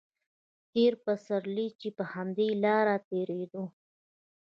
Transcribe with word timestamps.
تېر 0.71 0.93
پسرلی 1.05 1.67
چې 1.79 1.89
په 1.97 2.03
همدې 2.13 2.49
لاره 2.63 2.95
تېرېدو. 3.09 3.63